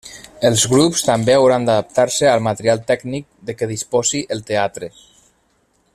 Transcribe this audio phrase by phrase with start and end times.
[0.47, 4.91] Els grups també hauran d'adaptar-se al material tècnic de què disposi el teatre.